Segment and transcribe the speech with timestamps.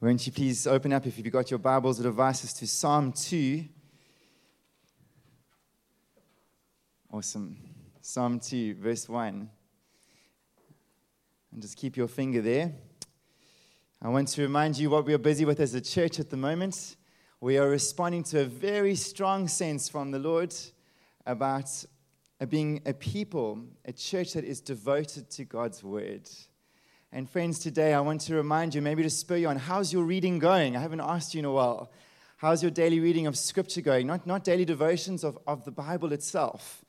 [0.00, 3.64] Won't you please open up, if you've got your Bibles or devices, to Psalm 2.
[7.12, 7.56] Awesome.
[8.00, 9.50] Psalm 2, verse 1.
[11.50, 12.72] And just keep your finger there.
[14.00, 16.36] I want to remind you what we are busy with as a church at the
[16.36, 16.94] moment.
[17.40, 20.54] We are responding to a very strong sense from the Lord
[21.26, 21.68] about
[22.48, 26.30] being a people, a church that is devoted to God's word.
[27.10, 30.04] And friends, today I want to remind you, maybe to spur you on, how's your
[30.04, 30.76] reading going?
[30.76, 31.90] I haven't asked you in a while.
[32.36, 34.06] How's your daily reading of Scripture going?
[34.06, 36.84] Not, not daily devotions of, of the Bible itself.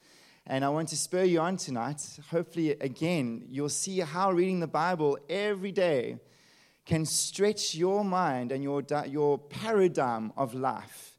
[0.45, 2.01] And I want to spur you on tonight.
[2.31, 6.17] Hopefully, again, you'll see how reading the Bible every day
[6.85, 11.15] can stretch your mind and your, your paradigm of life.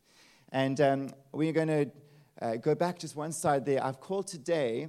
[0.53, 1.91] And um, we're going to
[2.43, 3.83] uh, go back just one side there.
[3.83, 4.89] I've called today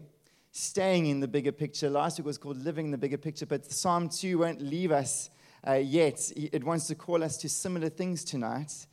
[0.51, 1.89] staying in the bigger picture.
[1.89, 5.29] Last week was called living the bigger picture, but Psalm 2 won't leave us
[5.65, 6.31] uh, yet.
[6.35, 8.85] It wants to call us to similar things tonight.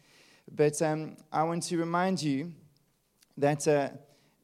[0.50, 2.52] But um, I want to remind you
[3.36, 3.90] that uh,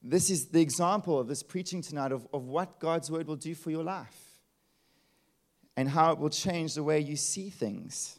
[0.02, 3.54] this is the example of this preaching tonight of, of what God's word will do
[3.54, 4.40] for your life
[5.76, 8.18] and how it will change the way you see things.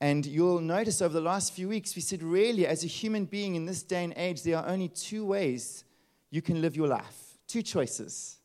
[0.00, 3.54] And you'll notice over the last few weeks, we said, really, as a human being
[3.54, 5.84] in this day and age, there are only two ways
[6.30, 8.38] you can live your life two choices.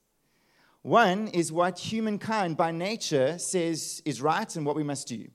[0.81, 5.29] One is what humankind by nature says is right and what we must do.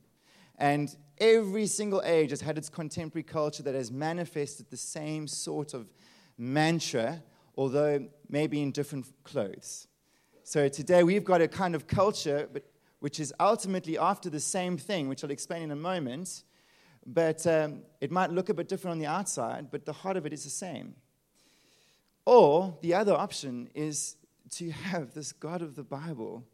[0.59, 5.73] And every single age has had its contemporary culture that has manifested the same sort
[5.73, 5.89] of
[6.37, 7.23] mantra,
[7.56, 9.89] although maybe in different clothes.
[10.45, 12.64] So today we've got a kind of culture but,
[13.01, 16.45] which is ultimately after the same thing, which I'll explain in a moment.
[17.07, 20.27] But um, it might look a bit different on the outside, but the heart of
[20.27, 20.95] it is the same.
[22.25, 24.17] Or the other option is
[24.51, 26.45] to have this God of the Bible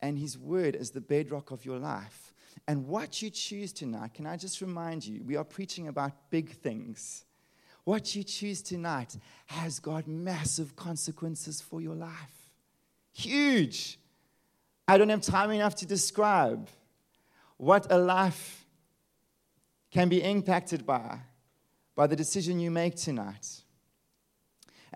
[0.00, 2.32] and His Word as the bedrock of your life.
[2.66, 6.50] And what you choose tonight, can I just remind you, we are preaching about big
[6.50, 7.24] things.
[7.84, 12.50] What you choose tonight has got massive consequences for your life.
[13.12, 13.98] Huge.
[14.88, 16.68] I don't have time enough to describe
[17.56, 18.66] what a life
[19.90, 21.20] can be impacted by
[21.94, 23.62] by the decision you make tonight.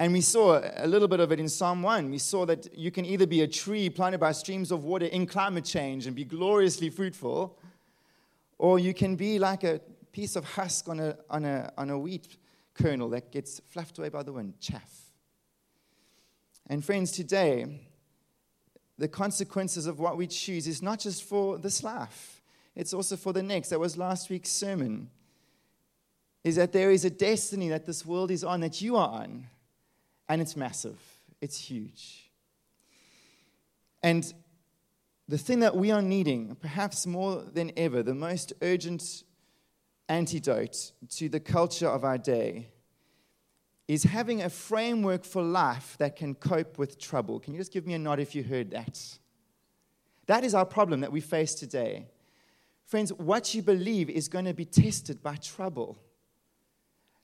[0.00, 2.10] And we saw a little bit of it in Psalm 1.
[2.10, 5.26] We saw that you can either be a tree planted by streams of water in
[5.26, 7.58] climate change and be gloriously fruitful,
[8.56, 9.78] or you can be like a
[10.10, 12.38] piece of husk on a, on a, on a wheat
[12.72, 15.12] kernel that gets fluffed away by the wind, chaff.
[16.66, 17.66] And friends, today,
[18.96, 22.40] the consequences of what we choose is not just for this life,
[22.74, 23.68] it's also for the next.
[23.68, 25.10] That was last week's sermon.
[26.42, 29.44] Is that there is a destiny that this world is on, that you are on
[30.30, 30.98] and it's massive,
[31.40, 32.30] it's huge.
[34.00, 34.32] And
[35.26, 39.24] the thing that we are needing, perhaps more than ever, the most urgent
[40.08, 42.68] antidote to the culture of our day,
[43.88, 47.40] is having a framework for life that can cope with trouble.
[47.40, 49.18] Can you just give me a nod if you heard that?
[50.26, 52.06] That is our problem that we face today.
[52.86, 55.98] Friends, what you believe is going to be tested by trouble.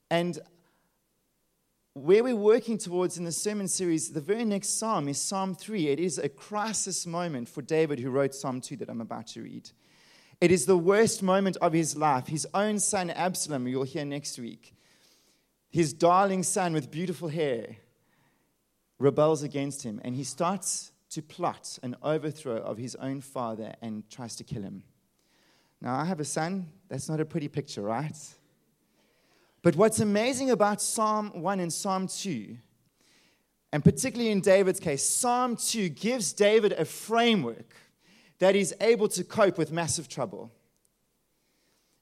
[0.09, 0.39] And
[2.03, 5.87] where we're working towards in the sermon series, the very next psalm is Psalm 3.
[5.87, 9.41] It is a crisis moment for David, who wrote Psalm 2 that I'm about to
[9.41, 9.71] read.
[10.39, 12.27] It is the worst moment of his life.
[12.27, 14.75] His own son, Absalom, you'll hear next week,
[15.69, 17.77] his darling son with beautiful hair,
[18.99, 24.07] rebels against him, and he starts to plot an overthrow of his own father and
[24.11, 24.83] tries to kill him.
[25.81, 26.69] Now, I have a son.
[26.89, 28.15] That's not a pretty picture, right?
[29.61, 32.57] But what's amazing about Psalm 1 and Psalm 2,
[33.73, 37.75] and particularly in David's case, Psalm 2 gives David a framework
[38.39, 40.51] that is able to cope with massive trouble.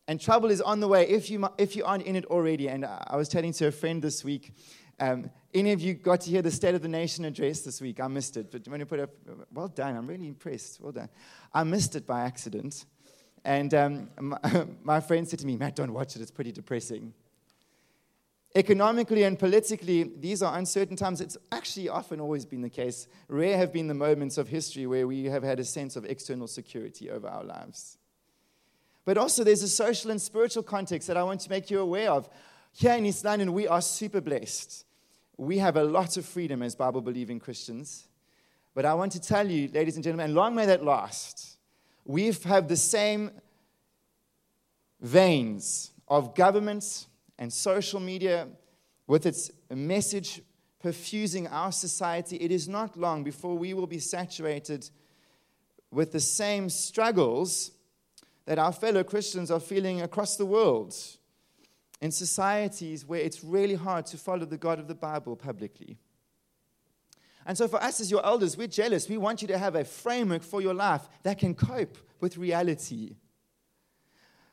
[0.07, 2.69] And trouble is on the way if you, if you aren't in it already.
[2.69, 4.53] And I was chatting to a friend this week.
[4.99, 7.99] Um, any of you got to hear the State of the Nation address this week?
[7.99, 8.51] I missed it.
[8.51, 9.09] But when you put up,
[9.51, 9.95] well done.
[9.95, 10.79] I'm really impressed.
[10.79, 11.09] Well done.
[11.53, 12.85] I missed it by accident.
[13.43, 16.21] And um, my, my friend said to me, Matt, don't watch it.
[16.21, 17.13] It's pretty depressing.
[18.55, 21.19] Economically and politically, these are uncertain times.
[21.19, 23.05] It's actually often always been the case.
[23.27, 26.47] Rare have been the moments of history where we have had a sense of external
[26.47, 27.97] security over our lives.
[29.03, 32.09] But also, there's a social and spiritual context that I want to make you aware
[32.09, 32.29] of.
[32.71, 34.85] Here in East London, we are super blessed.
[35.35, 38.07] We have a lot of freedom as Bible believing Christians.
[38.73, 41.57] But I want to tell you, ladies and gentlemen, and long may that last,
[42.05, 43.31] we have the same
[45.01, 47.07] veins of government
[47.37, 48.47] and social media,
[49.07, 50.41] with its message
[50.83, 54.89] perfusing our society, it is not long before we will be saturated
[55.91, 57.71] with the same struggles
[58.45, 60.95] that our fellow Christians are feeling across the world
[62.01, 65.97] in societies where it's really hard to follow the God of the Bible publicly.
[67.45, 69.07] And so, for us as your elders, we're jealous.
[69.07, 73.15] We want you to have a framework for your life that can cope with reality.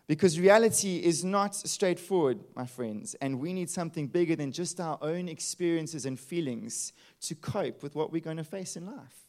[0.08, 4.98] Because reality is not straightforward, my friends, and we need something bigger than just our
[5.00, 9.26] own experiences and feelings to cope with what we're going to face in life.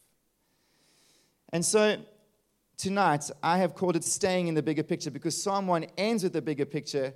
[1.50, 1.98] And so,
[2.76, 6.34] tonight, I have called it Staying in the Bigger Picture because Psalm 1 ends with
[6.34, 7.14] the bigger picture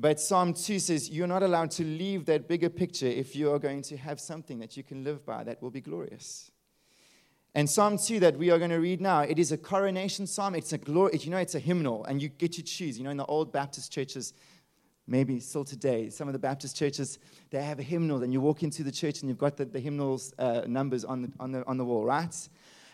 [0.00, 3.58] but Psalm 2 says you're not allowed to leave that bigger picture if you are
[3.58, 6.52] going to have something that you can live by that will be glorious.
[7.54, 10.54] And Psalm 2 that we are going to read now, it is a coronation psalm.
[10.54, 12.98] It's a glory, you know, it's a hymnal, and you get to choose.
[12.98, 14.34] You know, in the old Baptist churches,
[15.06, 17.18] maybe still today, some of the Baptist churches,
[17.50, 19.80] they have a hymnal, and you walk into the church and you've got the, the
[19.80, 22.48] hymnals uh, numbers on the, on, the, on the wall, right?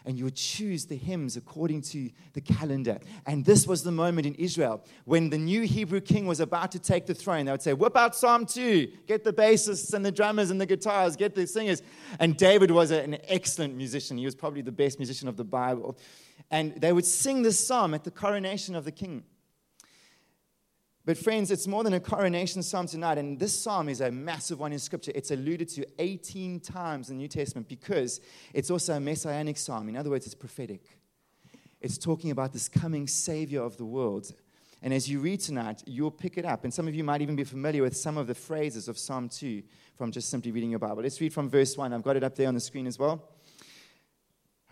[0.05, 2.99] And you would choose the hymns according to the calendar.
[3.27, 6.79] And this was the moment in Israel when the new Hebrew king was about to
[6.79, 7.47] take the throne.
[7.47, 10.67] They would say, Whip out Psalm 2, get the bassists and the drummers and the
[10.67, 11.83] guitars, get the singers.
[12.21, 14.19] And David was an excellent musician.
[14.19, 15.99] He was probably the best musician of the Bible.
[16.51, 19.25] And they would sing this psalm at the coronation of the king.
[21.07, 23.19] But, friends, it's more than a coronation psalm tonight.
[23.19, 25.13] And this psalm is a massive one in Scripture.
[25.15, 28.21] It's alluded to 18 times in the New Testament because
[28.55, 29.89] it's also a messianic psalm.
[29.91, 30.99] In other words, it's prophetic.
[31.83, 34.33] It's talking about this coming Savior of the world.
[34.81, 36.65] And as you read tonight, you'll pick it up.
[36.65, 39.29] And some of you might even be familiar with some of the phrases of Psalm
[39.29, 39.63] 2
[39.97, 41.03] from just simply reading your Bible.
[41.03, 41.93] Let's read from verse 1.
[41.93, 43.23] I've got it up there on the screen as well.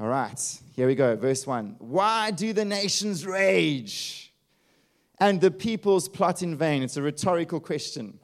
[0.01, 1.15] All right, here we go.
[1.17, 1.77] Verse 1.
[1.79, 4.32] Why do the nations rage?
[5.23, 6.83] And the peoples plot in vain?
[6.83, 8.19] It's a rhetorical question.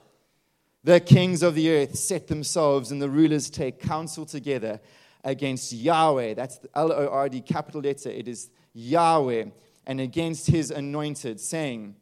[0.82, 4.80] The kings of the earth set themselves, and the rulers take counsel together
[5.22, 6.34] against Yahweh.
[6.34, 8.10] That's L O R D, capital letter.
[8.10, 9.44] It is Yahweh,
[9.86, 11.94] and against his anointed, saying,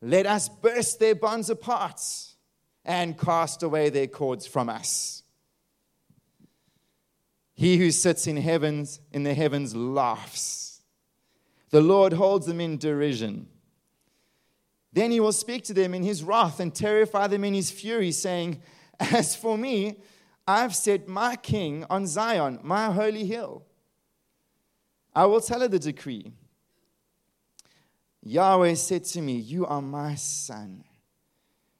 [0.00, 2.00] Let us burst their bonds apart
[2.84, 5.24] and cast away their cords from us.
[7.54, 10.80] He who sits in heavens in the heavens laughs.
[11.70, 13.48] The Lord holds them in derision.
[14.94, 18.12] Then he will speak to them in his wrath and terrify them in his fury,
[18.12, 18.62] saying,
[19.00, 19.96] As for me,
[20.46, 23.64] I've set my king on Zion, my holy hill.
[25.12, 26.32] I will tell her the decree.
[28.22, 30.84] Yahweh said to me, You are my son.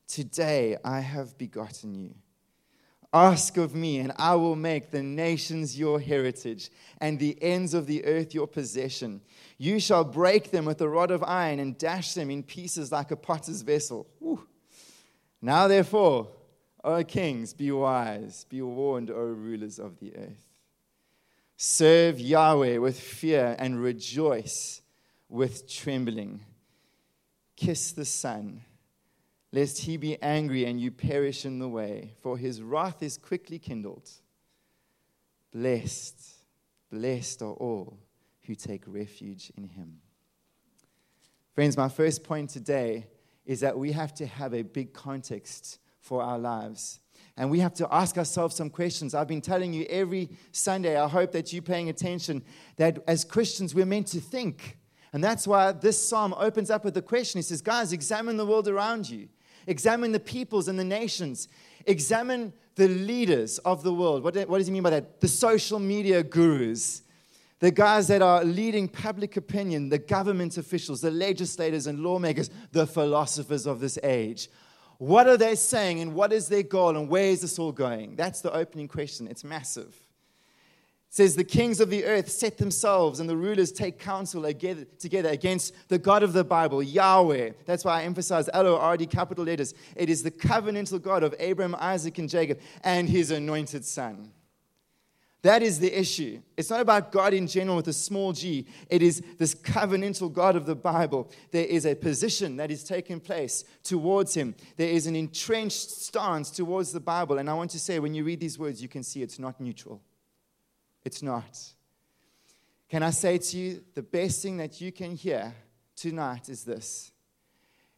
[0.08, 2.14] Today I have begotten you.
[3.14, 6.68] Ask of me, and I will make the nations your heritage
[7.00, 9.20] and the ends of the earth your possession.
[9.56, 13.12] You shall break them with a rod of iron and dash them in pieces like
[13.12, 14.08] a potter's vessel.
[15.40, 16.28] Now, therefore,
[16.82, 20.58] O kings, be wise, be warned, O rulers of the earth.
[21.56, 24.82] Serve Yahweh with fear and rejoice
[25.28, 26.40] with trembling.
[27.54, 28.62] Kiss the Son
[29.54, 33.56] lest he be angry and you perish in the way, for his wrath is quickly
[33.56, 34.10] kindled.
[35.52, 36.20] Blessed,
[36.90, 37.96] blessed are all
[38.46, 40.00] who take refuge in him.
[41.54, 43.06] Friends, my first point today
[43.46, 46.98] is that we have to have a big context for our lives.
[47.36, 49.14] And we have to ask ourselves some questions.
[49.14, 52.42] I've been telling you every Sunday, I hope that you're paying attention,
[52.76, 54.78] that as Christians, we're meant to think.
[55.12, 57.38] And that's why this psalm opens up with the question.
[57.38, 59.28] He says, Guys, examine the world around you.
[59.66, 61.48] Examine the peoples and the nations.
[61.86, 64.22] Examine the leaders of the world.
[64.24, 65.20] What, what does he mean by that?
[65.20, 67.02] The social media gurus,
[67.60, 72.86] the guys that are leading public opinion, the government officials, the legislators and lawmakers, the
[72.86, 74.48] philosophers of this age.
[74.98, 78.16] What are they saying and what is their goal and where is this all going?
[78.16, 79.28] That's the opening question.
[79.28, 79.94] It's massive
[81.14, 85.72] says the kings of the earth set themselves and the rulers take counsel together against
[85.86, 87.52] the God of the Bible, Yahweh.
[87.66, 89.74] That's why I emphasize L O R D capital letters.
[89.94, 94.32] It is the covenantal God of Abraham, Isaac, and Jacob and his anointed son.
[95.42, 96.42] That is the issue.
[96.56, 98.66] It's not about God in general with a small g.
[98.90, 101.30] It is this covenantal God of the Bible.
[101.52, 104.56] There is a position that is taking place towards Him.
[104.76, 107.38] There is an entrenched stance towards the Bible.
[107.38, 109.60] And I want to say, when you read these words, you can see it's not
[109.60, 110.02] neutral.
[111.04, 111.58] It's not.
[112.88, 115.54] Can I say to you, the best thing that you can hear
[115.96, 117.12] tonight is this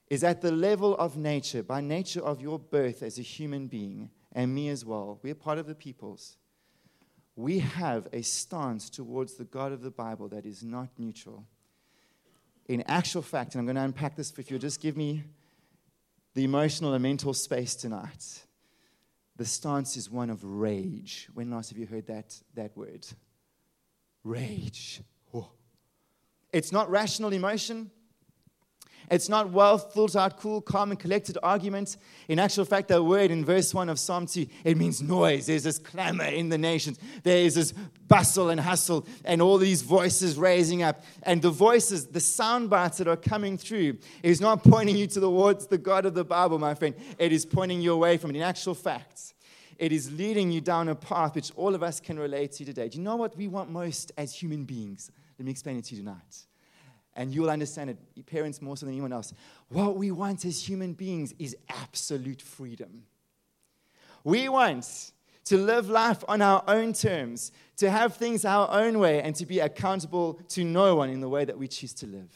[0.08, 4.08] is at the level of nature, by nature of your birth as a human being,
[4.32, 6.36] and me as well, we're part of the peoples.
[7.34, 11.44] We have a stance towards the God of the Bible that is not neutral.
[12.66, 15.24] In actual fact, and I'm going to unpack this if you'll just give me
[16.34, 18.45] the emotional and mental space tonight
[19.36, 21.28] the stance is one of rage.
[21.34, 23.06] When last have you heard that, that word?
[24.24, 25.02] Rage.
[26.52, 27.90] It's not rational emotion.
[29.10, 31.96] It's not well thought out, cool, calm, and collected argument.
[32.28, 35.46] In actual fact, that word in verse 1 of Psalm 2, it means noise.
[35.46, 36.98] There's this clamor in the nations.
[37.22, 37.72] There is this
[38.08, 41.04] bustle and hustle, and all these voices raising up.
[41.22, 45.66] And the voices, the sound bites that are coming through, is not pointing you towards
[45.66, 46.94] the God of the Bible, my friend.
[47.18, 48.36] It is pointing you away from it.
[48.36, 49.34] In actual fact,
[49.78, 52.88] it is leading you down a path which all of us can relate to today.
[52.88, 55.10] Do you know what we want most as human beings?
[55.38, 56.46] Let me explain it to you tonight
[57.16, 59.32] and you'll understand it, parents more so than anyone else.
[59.68, 63.04] What we want as human beings is absolute freedom.
[64.22, 65.12] We want
[65.46, 69.46] to live life on our own terms, to have things our own way, and to
[69.46, 72.30] be accountable to no one in the way that we choose to live.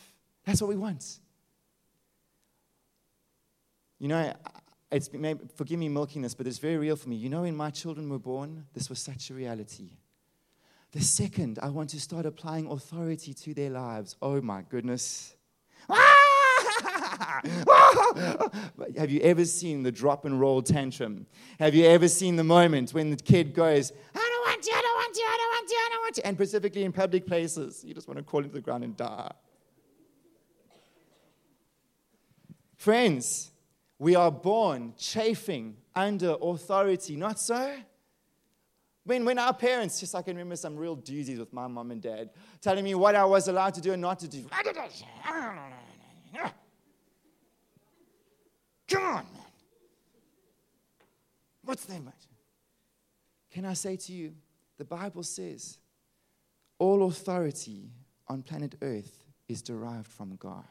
[0.47, 1.19] That's what we want.
[3.99, 4.33] You know,
[4.91, 5.11] it's,
[5.57, 7.17] forgive me milking this, but it's very real for me.
[7.17, 9.91] You know, when my children were born, this was such a reality.
[10.93, 14.17] The second, I want to start applying authority to their lives.
[14.21, 15.37] Oh my goodness.
[18.97, 21.27] Have you ever seen the drop and roll tantrum?
[21.61, 24.81] Have you ever seen the moment when the kid goes, I don't want you, I
[24.81, 27.25] don't want you, I don't want you, I don't want you, and specifically in public
[27.25, 29.31] places, you just want to crawl into the ground and die.
[32.77, 33.53] Friends,
[33.99, 37.77] we are born chafing under authority, not so?
[39.05, 42.03] When, when our parents, just I can remember some real doozies with my mom and
[42.03, 42.31] dad,
[42.61, 44.45] telling me what I was allowed to do and not to do.
[48.89, 49.43] Come on, man.
[51.65, 52.15] What's that much?
[53.51, 54.35] Can I say to you,
[54.79, 55.79] the Bible says
[56.79, 57.91] all authority
[58.29, 60.65] on planet Earth is derived from God.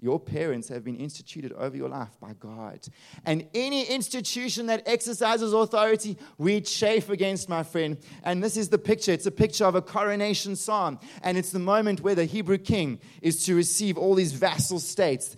[0.00, 2.80] Your parents have been instituted over your life by God.
[3.26, 7.98] And any institution that exercises authority, we chafe against, my friend.
[8.24, 9.12] And this is the picture.
[9.12, 10.98] It's a picture of a coronation psalm.
[11.22, 15.36] And it's the moment where the Hebrew king is to receive all these vassal states.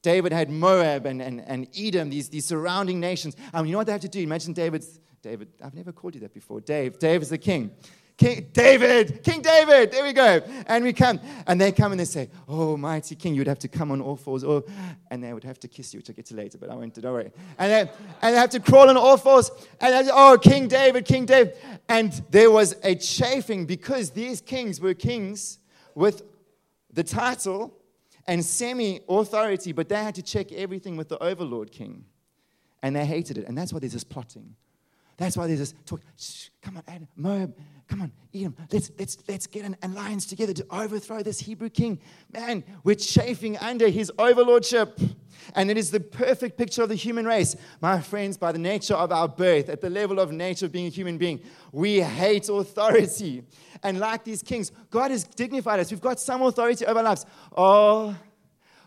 [0.00, 3.34] David had Moab and, and, and Edom, these, these surrounding nations.
[3.52, 4.20] And you know what they have to do?
[4.20, 6.60] Imagine David's, David, I've never called you that before.
[6.60, 7.72] Dave, Dave is the king.
[8.16, 10.40] King David, King David, there we go.
[10.66, 11.18] And we come,
[11.48, 14.14] and they come and they say, Oh, mighty king, you'd have to come on all
[14.14, 14.44] fours.
[14.44, 14.64] Oh,
[15.10, 16.94] and they would have to kiss you, which I'll get to later, but I won't,
[16.94, 17.32] don't worry.
[17.58, 17.92] And they,
[18.22, 19.50] and they have to crawl on all fours.
[19.80, 21.56] And Oh, King David, King David.
[21.88, 25.58] And there was a chafing because these kings were kings
[25.96, 26.22] with
[26.92, 27.76] the title
[28.28, 32.04] and semi authority, but they had to check everything with the overlord king.
[32.80, 33.48] And they hated it.
[33.48, 34.54] And that's why there's this plotting.
[35.16, 36.00] That's why there's this talk.
[36.16, 37.54] Shh, come on, Moab,
[37.88, 38.56] come on, Edom.
[38.72, 42.00] Let's, let's, let's get an alliance together to overthrow this Hebrew king.
[42.32, 44.98] Man, we're chafing under his overlordship.
[45.54, 47.54] And it is the perfect picture of the human race.
[47.80, 50.86] My friends, by the nature of our birth, at the level of nature of being
[50.86, 53.42] a human being, we hate authority.
[53.82, 55.90] And like these kings, God has dignified us.
[55.90, 57.26] We've got some authority over our lives.
[57.56, 58.16] Oh,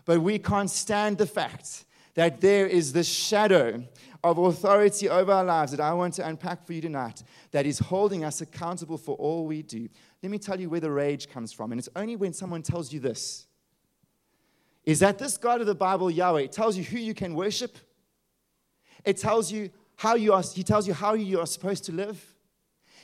[0.04, 1.84] but we can't stand the fact
[2.18, 3.80] that there is this shadow
[4.24, 7.22] of authority over our lives that I want to unpack for you tonight
[7.52, 9.88] that is holding us accountable for all we do.
[10.20, 11.70] Let me tell you where the rage comes from.
[11.70, 13.46] And it's only when someone tells you this
[14.84, 17.78] is that this God of the Bible, Yahweh, tells you who you can worship.
[19.04, 22.20] It tells you how you are, he tells you how you are supposed to live.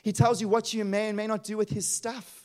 [0.03, 2.44] He tells you what you may and may not do with his stuff.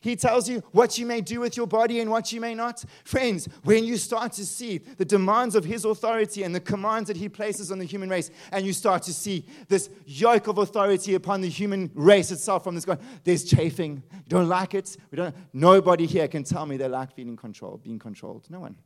[0.00, 2.84] He tells you what you may do with your body and what you may not.
[3.04, 7.16] Friends, when you start to see the demands of His authority and the commands that
[7.16, 11.14] He places on the human race, and you start to see this yoke of authority
[11.14, 14.02] upon the human race itself from this God, there's chafing.
[14.12, 14.96] You don't like it.
[15.10, 18.46] We don't, nobody here can tell me they like being controlled, being controlled.
[18.50, 18.76] No one.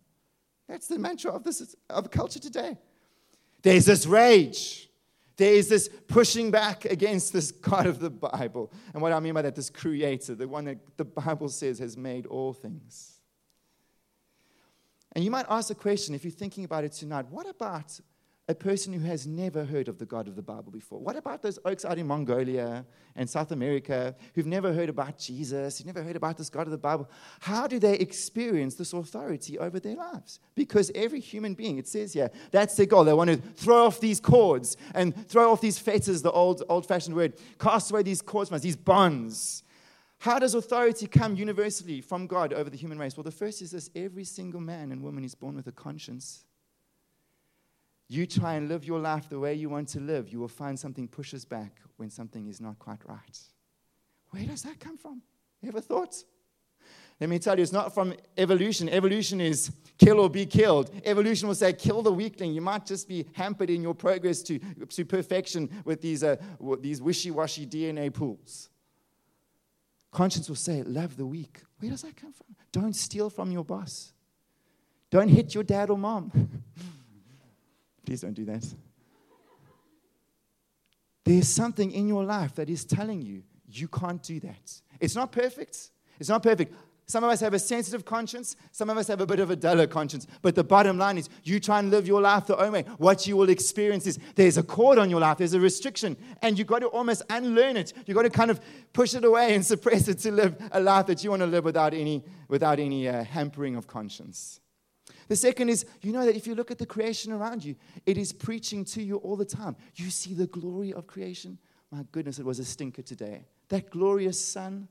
[0.68, 2.78] That's the mantra of this of culture today.
[3.62, 4.89] There's this rage.
[5.40, 8.70] There is this pushing back against this God of the Bible.
[8.92, 11.96] And what I mean by that, this creator, the one that the Bible says has
[11.96, 13.20] made all things.
[15.12, 17.98] And you might ask the question, if you're thinking about it tonight, what about
[18.50, 20.98] a person who has never heard of the God of the Bible before?
[20.98, 25.78] What about those oaks out in Mongolia and South America who've never heard about Jesus,
[25.78, 27.08] who've never heard about this God of the Bible?
[27.38, 30.40] How do they experience this authority over their lives?
[30.56, 33.04] Because every human being, it says here, that's their goal.
[33.04, 37.14] They want to throw off these cords and throw off these fetters, the old, old-fashioned
[37.14, 39.62] word, cast away these cords, these bonds.
[40.18, 43.16] How does authority come universally from God over the human race?
[43.16, 46.44] Well, the first is this every single man and woman is born with a conscience
[48.10, 50.78] you try and live your life the way you want to live, you will find
[50.78, 53.38] something pushes back when something is not quite right.
[54.30, 55.22] Where does that come from?
[55.64, 56.16] Ever thought?
[57.20, 58.88] Let me tell you, it's not from evolution.
[58.88, 60.90] Evolution is kill or be killed.
[61.04, 62.52] Evolution will say, kill the weakling.
[62.52, 66.34] You might just be hampered in your progress to, to perfection with these, uh,
[66.80, 68.70] these wishy washy DNA pools.
[70.10, 71.60] Conscience will say, love the weak.
[71.78, 72.56] Where does that come from?
[72.72, 74.12] Don't steal from your boss.
[75.10, 76.32] Don't hit your dad or mom.
[78.04, 78.64] Please don't do that.
[81.24, 84.80] There's something in your life that is telling you you can't do that.
[84.98, 85.90] It's not perfect.
[86.18, 86.74] It's not perfect.
[87.10, 88.54] Some of us have a sensitive conscience.
[88.70, 90.28] Some of us have a bit of a duller conscience.
[90.42, 92.84] But the bottom line is you try and live your life the own way.
[92.98, 96.56] What you will experience is there's a cord on your life, there's a restriction, and
[96.56, 97.92] you've got to almost unlearn it.
[98.06, 98.60] You've got to kind of
[98.92, 101.64] push it away and suppress it to live a life that you want to live
[101.64, 104.60] without any, without any uh, hampering of conscience.
[105.30, 108.18] The second is, you know that if you look at the creation around you, it
[108.18, 109.76] is preaching to you all the time.
[109.94, 111.56] You see the glory of creation.
[111.92, 113.44] My goodness, it was a stinker today.
[113.68, 114.88] That glorious sun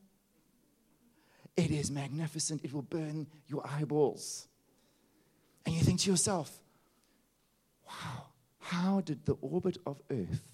[1.58, 2.63] it is magnificent.
[2.63, 4.48] It will burn your eyeballs.
[5.65, 6.58] And you think to yourself,
[7.86, 8.27] wow,
[8.60, 10.48] how did the orbit of Earth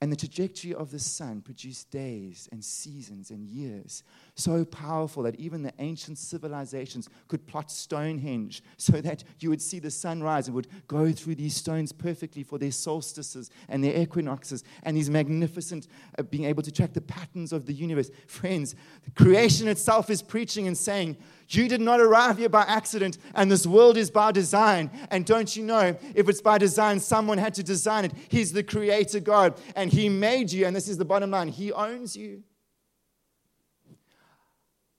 [0.00, 4.04] and the trajectory of the sun produced days and seasons and years,
[4.36, 9.80] so powerful that even the ancient civilizations could plot Stonehenge so that you would see
[9.80, 14.00] the sun rise and would go through these stones perfectly for their solstices and their
[14.00, 18.10] equinoxes and these magnificent uh, being able to track the patterns of the universe.
[18.28, 18.76] Friends,
[19.16, 21.16] creation itself is preaching and saying,
[21.50, 24.90] you did not arrive here by accident, and this world is by design.
[25.10, 28.12] And don't you know, if it's by design, someone had to design it.
[28.28, 30.66] He's the creator God, and He made you.
[30.66, 32.42] And this is the bottom line He owns you.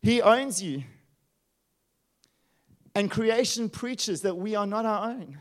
[0.01, 0.83] He owns you.
[2.95, 5.37] And creation preaches that we are not our own.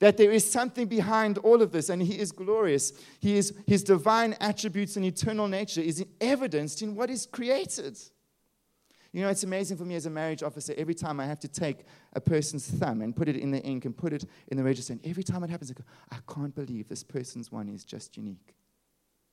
[0.00, 2.92] That there is something behind all of this, and He is glorious.
[3.20, 7.98] He is, his divine attributes and eternal nature is evidenced in what is created.
[9.14, 11.48] You know, it's amazing for me as a marriage officer, every time I have to
[11.48, 14.64] take a person's thumb and put it in the ink and put it in the
[14.64, 17.84] register, and every time it happens, I go, I can't believe this person's one is
[17.84, 18.56] just unique.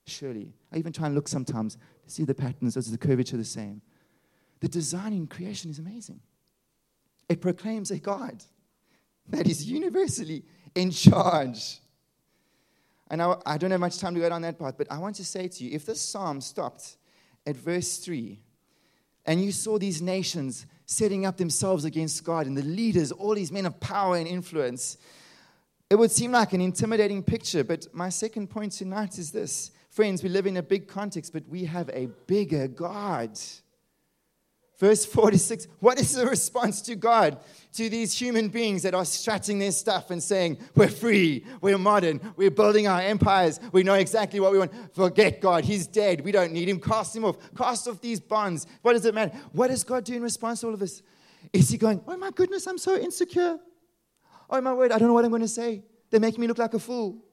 [0.05, 0.53] Surely.
[0.71, 3.81] I even try and look sometimes to see the patterns, is the curvature the same?
[4.59, 6.19] The design in creation is amazing.
[7.27, 8.43] It proclaims a God
[9.29, 10.43] that is universally
[10.75, 11.79] in charge.
[13.09, 15.15] And I, I don't have much time to go down that path, but I want
[15.15, 16.97] to say to you if this psalm stopped
[17.47, 18.39] at verse 3,
[19.31, 23.49] and you saw these nations setting up themselves against God and the leaders, all these
[23.49, 24.97] men of power and influence.
[25.89, 29.71] It would seem like an intimidating picture, but my second point tonight is this.
[29.89, 33.39] Friends, we live in a big context, but we have a bigger God.
[34.81, 37.37] Verse 46 What is the response to God
[37.73, 42.19] to these human beings that are strutting their stuff and saying, We're free, we're modern,
[42.35, 44.71] we're building our empires, we know exactly what we want?
[44.95, 48.65] Forget God, He's dead, we don't need Him, cast Him off, cast off these bonds.
[48.81, 49.37] What does it matter?
[49.51, 51.03] What does God do in response to all of this?
[51.53, 53.59] Is He going, Oh my goodness, I'm so insecure?
[54.49, 55.83] Oh my word, I don't know what I'm going to say.
[56.09, 57.23] They're making me look like a fool.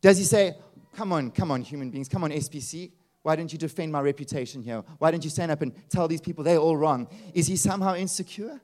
[0.00, 0.56] Does He say,
[0.96, 2.90] Come on, come on, human beings, come on, SPC.
[3.26, 4.84] Why don't you defend my reputation here?
[4.98, 7.08] Why don't you stand up and tell these people they're all wrong?
[7.34, 8.60] Is he somehow insecure?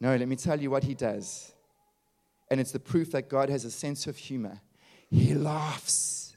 [0.00, 1.52] No, let me tell you what he does.
[2.50, 4.60] And it's the proof that God has a sense of humor.
[5.08, 6.36] He laughs.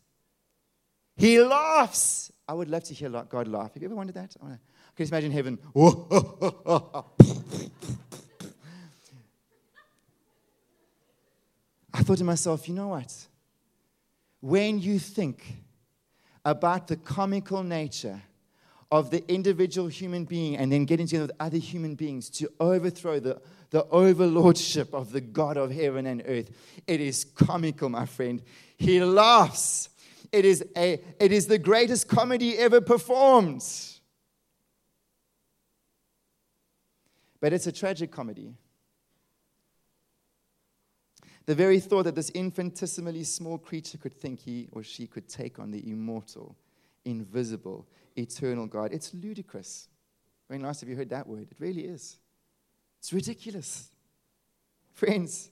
[1.16, 2.32] He laughs.
[2.48, 3.74] I would love to hear God laugh.
[3.74, 4.36] Have you ever wondered that?
[4.40, 4.60] I can
[4.96, 5.58] just imagine heaven.
[11.92, 13.12] I thought to myself, you know what?
[14.42, 15.64] When you think
[16.46, 18.22] about the comical nature
[18.92, 23.20] of the individual human being and then getting together with other human beings to overthrow
[23.20, 26.52] the, the overlordship of the God of heaven and earth.
[26.86, 28.42] It is comical, my friend.
[28.78, 29.90] He laughs.
[30.32, 33.64] It is, a, it is the greatest comedy ever performed.
[37.40, 38.54] But it's a tragic comedy.
[41.46, 45.60] The very thought that this infinitesimally small creature could think he or she could take
[45.60, 46.56] on the immortal,
[47.04, 49.90] invisible, eternal God, it's ludicrous.
[50.48, 51.48] When last have you heard that word?
[51.52, 52.18] It really is.
[53.00, 53.90] It's ridiculous.
[54.94, 55.50] Friends,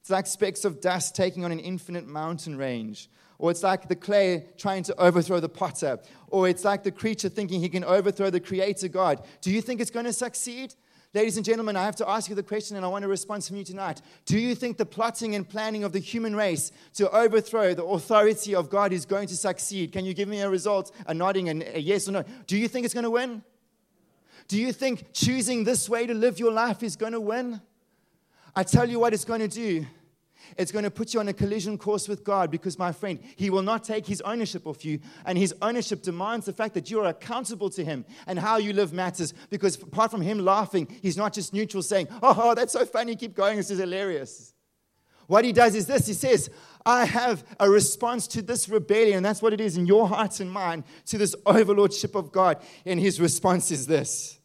[0.00, 3.08] it's like specks of dust taking on an infinite mountain range.
[3.38, 5.98] Or it's like the clay trying to overthrow the potter.
[6.28, 9.24] Or it's like the creature thinking he can overthrow the creator God.
[9.40, 10.74] Do you think it's going to succeed?
[11.14, 13.46] Ladies and gentlemen, I have to ask you the question and I want a response
[13.46, 14.00] from you tonight.
[14.24, 18.54] Do you think the plotting and planning of the human race to overthrow the authority
[18.54, 19.92] of God is going to succeed?
[19.92, 22.24] Can you give me a result, a nodding, and a yes or no?
[22.46, 23.42] Do you think it's going to win?
[24.48, 27.60] Do you think choosing this way to live your life is going to win?
[28.56, 29.86] I tell you what it's going to do
[30.56, 33.50] it's going to put you on a collision course with God because, my friend, He
[33.50, 35.00] will not take His ownership of you.
[35.24, 38.72] And His ownership demands the fact that you are accountable to Him and how you
[38.72, 39.34] live matters.
[39.50, 43.34] Because apart from Him laughing, He's not just neutral saying, Oh, that's so funny, keep
[43.34, 44.52] going, this is hilarious.
[45.26, 46.50] What He does is this He says,
[46.84, 49.22] I have a response to this rebellion.
[49.22, 52.60] That's what it is in your heart and mind to this overlordship of God.
[52.84, 54.38] And His response is this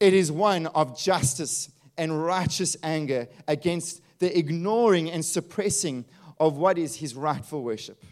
[0.00, 6.04] It is one of justice and righteous anger against the ignoring and suppressing
[6.38, 8.04] of what is his rightful worship.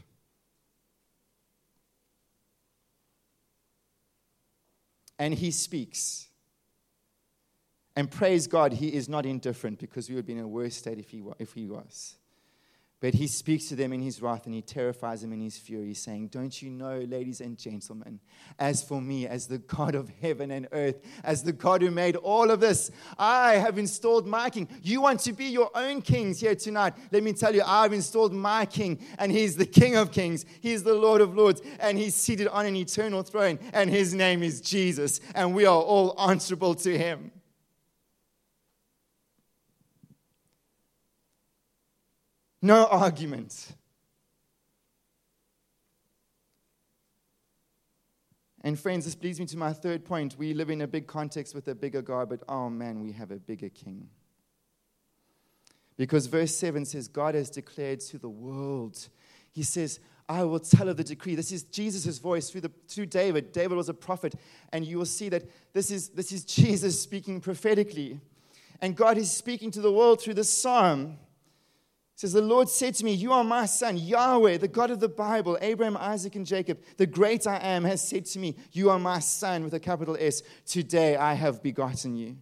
[5.19, 6.29] And he speaks.
[7.97, 10.99] And praise God, he is not indifferent because we would be in a worse state
[10.99, 12.17] if he, if he was.
[13.05, 15.93] But he speaks to them in his wrath and he terrifies them in his fury,
[15.93, 18.19] saying, Don't you know, ladies and gentlemen,
[18.59, 22.17] as for me, as the God of heaven and earth, as the God who made
[22.17, 24.69] all of this, I have installed my king.
[24.83, 26.95] You want to be your own kings here tonight.
[27.13, 30.83] Let me tell you, I've installed my king, and he's the King of kings, he's
[30.83, 34.63] the Lord of lords, and he's seated on an eternal throne, and his name is
[34.63, 37.33] Jesus, and we are all answerable to him.
[42.65, 43.73] No argument.
[48.63, 50.37] And friends, this leads me to my third point.
[50.39, 53.31] We live in a big context with a bigger God, but oh man, we have
[53.31, 54.09] a bigger king.
[55.99, 59.11] Because verse 7 says, God has declared to the world,
[59.53, 61.35] He says, I will tell of the decree.
[61.35, 63.53] This is Jesus' voice through, the, through David.
[63.53, 64.37] David was a prophet,
[64.73, 68.21] and you will see that this is, this is Jesus speaking prophetically.
[68.81, 71.19] And God is speaking to the world through this psalm
[72.17, 75.09] says, The Lord said to me, You are my son, Yahweh, the God of the
[75.09, 76.79] Bible, Abraham, Isaac, and Jacob.
[76.97, 80.17] The great I am has said to me, You are my son, with a capital
[80.19, 80.43] S.
[80.65, 82.37] Today I have begotten you.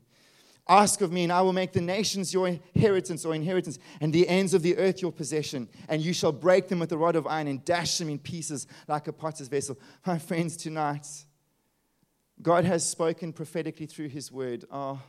[0.69, 4.29] Ask of me, and I will make the nations your inheritance or inheritance, and the
[4.29, 5.69] ends of the earth your possession.
[5.89, 8.67] And you shall break them with a rod of iron and dash them in pieces
[8.87, 9.79] like a potter's vessel.
[10.07, 11.07] My friends, tonight,
[12.41, 14.65] God has spoken prophetically through his word.
[14.71, 15.01] Oh,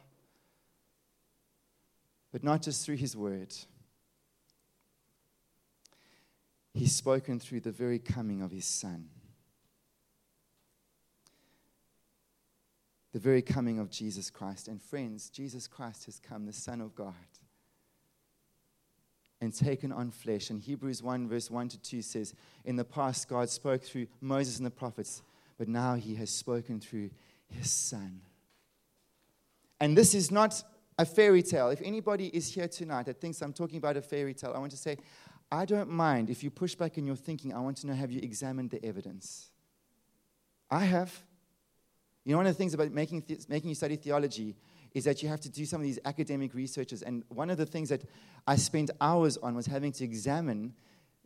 [2.31, 3.53] but not just through his word.
[6.73, 9.09] He's spoken through the very coming of his Son.
[13.11, 14.67] The very coming of Jesus Christ.
[14.67, 17.13] And friends, Jesus Christ has come, the Son of God,
[19.39, 20.49] and taken on flesh.
[20.49, 22.33] And Hebrews 1, verse 1 to 2 says,
[22.65, 25.21] In the past, God spoke through Moses and the prophets,
[25.59, 27.11] but now he has spoken through
[27.49, 28.21] his Son.
[29.79, 30.63] And this is not
[30.97, 31.69] a fairy tale.
[31.69, 34.71] If anybody is here tonight that thinks I'm talking about a fairy tale, I want
[34.71, 34.97] to say,
[35.53, 37.53] I don't mind if you push back in your thinking.
[37.53, 39.51] I want to know have you examined the evidence?
[40.71, 41.13] I have.
[42.25, 44.55] You know, one of the things about making, making you study theology
[44.95, 47.03] is that you have to do some of these academic researches.
[47.03, 48.01] And one of the things that
[48.47, 50.73] I spent hours on was having to examine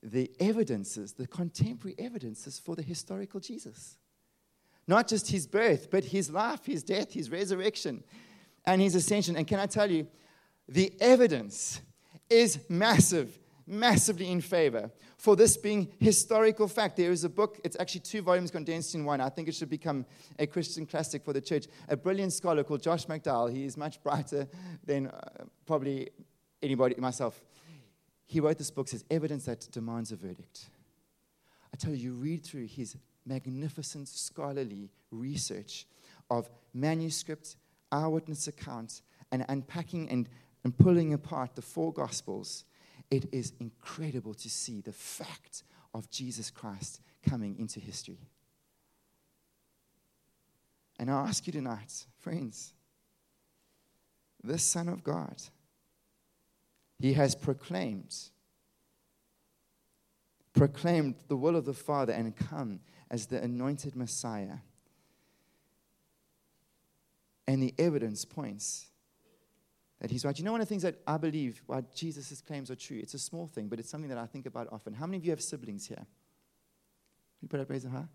[0.03, 3.95] the evidences, the contemporary evidences for the historical Jesus.
[4.87, 8.03] Not just his birth, but his life, his death, his resurrection,
[8.65, 9.37] and his ascension.
[9.37, 10.05] And can I tell you,
[10.67, 11.79] the evidence
[12.29, 16.95] is massive massively in favor for this being historical fact.
[16.95, 19.19] There is a book, it's actually two volumes condensed in one.
[19.19, 20.05] I think it should become
[20.39, 21.67] a Christian classic for the church.
[21.89, 24.47] A brilliant scholar called Josh McDowell, he is much brighter
[24.85, 25.19] than uh,
[25.65, 26.09] probably
[26.63, 27.41] anybody, myself.
[28.25, 30.69] He wrote this book, says Evidence That Demands a Verdict.
[31.73, 35.85] I tell you, you read through his magnificent scholarly research
[36.29, 37.57] of manuscripts,
[37.91, 39.01] eyewitness accounts,
[39.31, 40.29] and unpacking and,
[40.63, 42.65] and pulling apart the four gospels
[43.09, 48.29] it is incredible to see the fact of Jesus Christ coming into history.
[50.99, 52.73] And I ask you tonight, friends,
[54.43, 55.41] this Son of God,
[56.99, 58.15] he has proclaimed,
[60.53, 64.57] proclaimed the will of the Father and come as the anointed Messiah.
[67.47, 68.87] And the evidence points
[69.99, 70.37] that he's right.
[70.37, 73.13] You know, one of the things that I believe why Jesus' claims are true, it's
[73.13, 74.93] a small thing, but it's something that I think about often.
[74.93, 76.05] How many of you have siblings here?
[77.41, 78.07] You put up raise hand.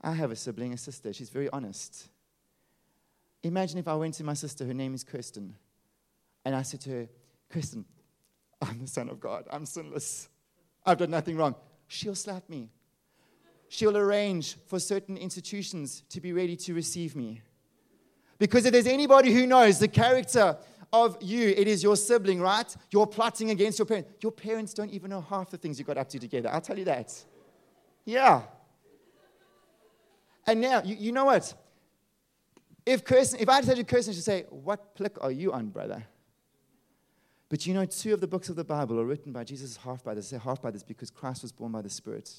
[0.00, 1.12] I have a sibling, a sister.
[1.12, 2.08] She's very honest.
[3.42, 5.54] Imagine if I went to my sister, her name is Kirsten,
[6.44, 7.08] and I said to her,
[7.50, 7.84] Kirsten,
[8.60, 9.46] I'm the Son of God.
[9.50, 10.28] I'm sinless.
[10.84, 11.54] I've done nothing wrong.
[11.88, 12.70] She'll slap me.
[13.68, 17.42] She'll arrange for certain institutions to be ready to receive me.
[18.38, 20.56] Because if there's anybody who knows the character
[20.92, 22.76] of you, it is your sibling, right?
[22.90, 24.10] You're plotting against your parents.
[24.20, 26.50] Your parents don't even know half the things you got up to together.
[26.52, 27.12] I'll tell you that.
[28.04, 28.42] Yeah.
[30.46, 31.54] And now, you, you know what?
[32.84, 36.04] If Kirsten, if I had to Kirsten, she'd say, What plick are you on, brother?
[37.48, 40.02] But you know, two of the books of the Bible are written by Jesus' half
[40.02, 40.28] brothers.
[40.28, 42.30] Say half brothers because Christ was born by the Spirit.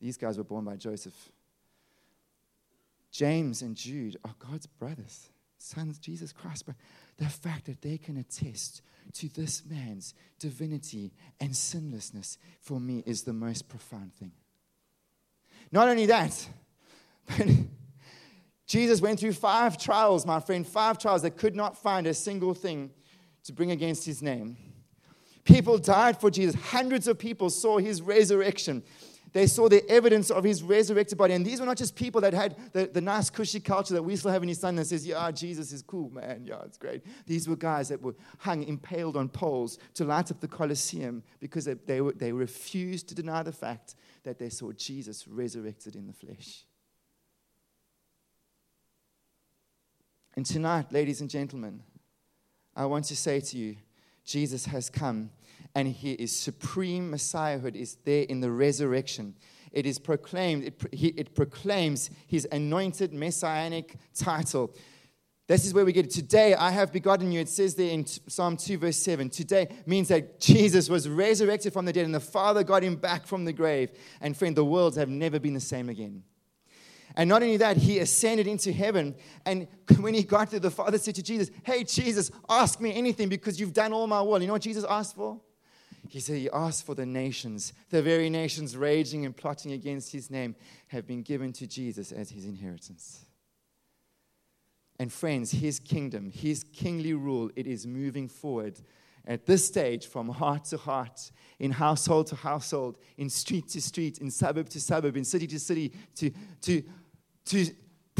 [0.00, 1.30] These guys were born by Joseph.
[3.10, 6.64] James and Jude are God's brothers, sons Jesus Christ.
[7.22, 8.82] The fact that they can attest
[9.12, 14.32] to this man's divinity and sinlessness for me is the most profound thing.
[15.70, 16.48] Not only that,
[17.38, 17.46] but
[18.66, 22.54] Jesus went through five trials, my friend, five trials that could not find a single
[22.54, 22.90] thing
[23.44, 24.56] to bring against his name.
[25.44, 26.60] People died for Jesus.
[26.60, 28.82] Hundreds of people saw his resurrection.
[29.32, 31.32] They saw the evidence of his resurrected body.
[31.32, 34.14] And these were not just people that had the, the nice, cushy culture that we
[34.16, 36.44] still have in East London that says, yeah, Jesus is cool, man.
[36.44, 37.02] Yeah, it's great.
[37.26, 41.64] These were guys that were hung, impaled on poles to light up the Colosseum because
[41.64, 46.06] they, they, were, they refused to deny the fact that they saw Jesus resurrected in
[46.06, 46.64] the flesh.
[50.36, 51.82] And tonight, ladies and gentlemen,
[52.76, 53.76] I want to say to you,
[54.24, 55.30] Jesus has come
[55.74, 59.34] and he is supreme messiahhood is there in the resurrection.
[59.72, 64.74] It is proclaimed, it, he, it proclaims his anointed messianic title.
[65.48, 66.10] This is where we get it.
[66.10, 67.40] Today I have begotten you.
[67.40, 69.28] It says there in Psalm 2, verse 7.
[69.28, 73.26] Today means that Jesus was resurrected from the dead and the Father got him back
[73.26, 73.90] from the grave.
[74.20, 76.22] And friend, the worlds have never been the same again.
[77.16, 79.14] And not only that, he ascended into heaven.
[79.44, 83.28] And when he got there, the Father said to Jesus, Hey, Jesus, ask me anything
[83.28, 84.40] because you've done all my will.
[84.40, 85.40] You know what Jesus asked for?
[86.12, 87.72] He said he asked for the nations.
[87.88, 90.54] The very nations raging and plotting against his name
[90.88, 93.24] have been given to Jesus as his inheritance.
[94.98, 98.78] And friends, his kingdom, his kingly rule, it is moving forward
[99.26, 104.18] at this stage from heart to heart, in household to household, in street to street,
[104.18, 106.82] in suburb to suburb, in city to city, to, to,
[107.46, 107.66] to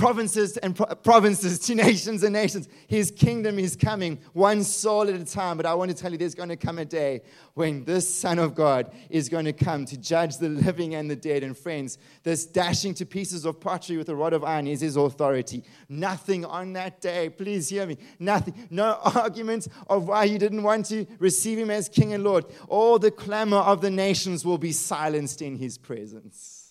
[0.03, 2.69] provinces and pro- provinces to nations and nations.
[2.89, 5.57] His kingdom is coming one soul at a time.
[5.57, 7.23] But I want to tell you, there's going to come a day
[7.55, 11.15] when this Son of God is going to come to judge the living and the
[11.15, 11.45] dead.
[11.45, 14.97] And friends, this dashing to pieces of pottery with a rod of iron is his
[14.97, 15.63] authority.
[15.89, 20.87] Nothing on that day, please hear me, nothing, no argument of why you didn't want
[20.87, 22.47] to receive him as King and Lord.
[22.67, 26.62] All the clamor of the nations will be silenced in his presence.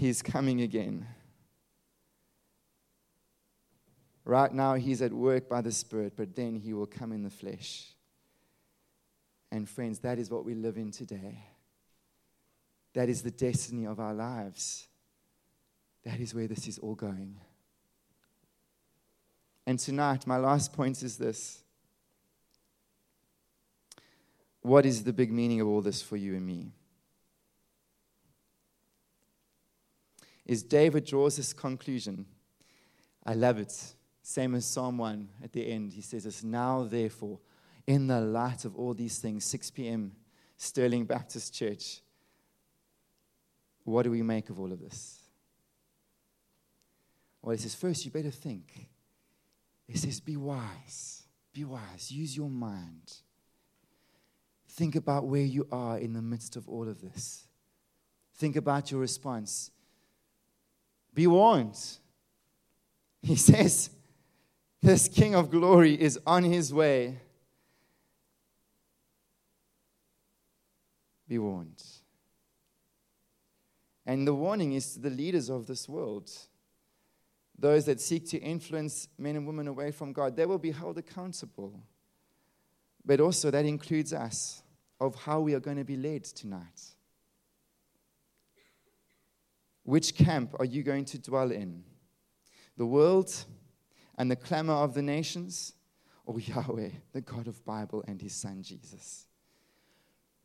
[0.00, 1.06] He's coming again.
[4.24, 7.28] Right now, he's at work by the Spirit, but then he will come in the
[7.28, 7.84] flesh.
[9.52, 11.44] And, friends, that is what we live in today.
[12.94, 14.88] That is the destiny of our lives.
[16.06, 17.36] That is where this is all going.
[19.66, 21.62] And tonight, my last point is this
[24.62, 26.72] What is the big meaning of all this for you and me?
[30.50, 32.26] Is David draws this conclusion.
[33.24, 33.72] I love it.
[34.20, 35.92] Same as Psalm 1 at the end.
[35.92, 37.38] He says, It's now, therefore,
[37.86, 40.10] in the light of all these things, 6 p.m.,
[40.56, 42.00] Stirling Baptist Church.
[43.84, 45.20] What do we make of all of this?
[47.40, 48.88] Well, he says, First, you better think.
[49.86, 51.28] He says, Be wise.
[51.52, 52.10] Be wise.
[52.10, 53.18] Use your mind.
[54.68, 57.46] Think about where you are in the midst of all of this.
[58.34, 59.70] Think about your response.
[61.14, 61.78] Be warned.
[63.22, 63.90] He says,
[64.80, 67.18] This King of glory is on his way.
[71.28, 71.82] Be warned.
[74.06, 76.30] And the warning is to the leaders of this world,
[77.56, 80.34] those that seek to influence men and women away from God.
[80.34, 81.80] They will be held accountable.
[83.04, 84.62] But also, that includes us
[85.00, 86.96] of how we are going to be led tonight.
[89.84, 91.84] Which camp are you going to dwell in?
[92.76, 93.44] The world
[94.16, 95.72] and the clamor of the nations,
[96.26, 99.26] or Yahweh, the God of Bible and his son Jesus?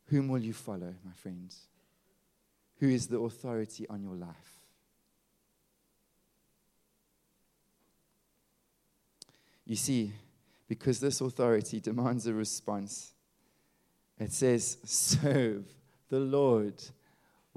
[0.06, 1.66] Whom will you follow, my friends?
[2.78, 4.60] Who is the authority on your life?
[9.64, 10.12] You see,
[10.68, 13.12] because this authority demands a response,
[14.18, 15.66] it says, Serve
[16.08, 16.82] the Lord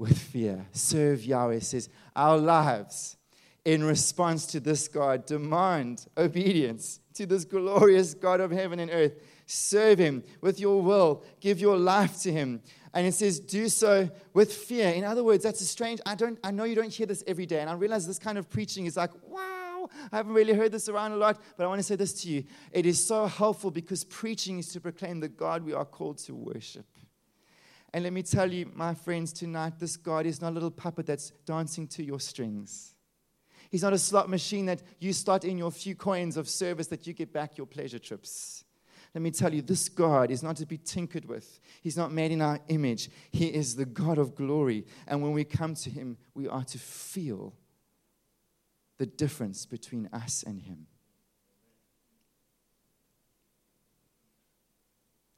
[0.00, 0.66] with fear.
[0.72, 3.18] Serve Yahweh says, Our lives
[3.66, 9.12] in response to this God demand obedience to this glorious God of heaven and earth.
[9.44, 12.62] Serve Him with your will, give your life to Him.
[12.94, 14.88] And it says, do so with fear.
[14.88, 17.46] In other words, that's a strange, I don't I know you don't hear this every
[17.46, 17.60] day.
[17.60, 20.88] And I realize this kind of preaching is like, wow, I haven't really heard this
[20.88, 22.44] around a lot, but I want to say this to you.
[22.72, 26.34] It is so helpful because preaching is to proclaim the God we are called to
[26.34, 26.86] worship.
[27.92, 31.06] And let me tell you, my friends, tonight, this God is not a little puppet
[31.06, 32.94] that's dancing to your strings.
[33.70, 37.06] He's not a slot machine that you slot in your few coins of service that
[37.06, 38.64] you get back your pleasure trips.
[39.14, 41.58] Let me tell you, this God is not to be tinkered with.
[41.82, 43.10] He's not made in our image.
[43.32, 44.86] He is the God of glory.
[45.08, 47.54] And when we come to Him, we are to feel
[48.98, 50.86] the difference between us and Him.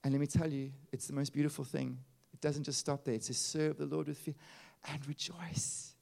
[0.04, 1.98] And let me tell you, it's the most beautiful thing
[2.42, 3.14] doesn't just stop there.
[3.14, 4.34] It says, serve the Lord with fear
[4.92, 5.94] and rejoice.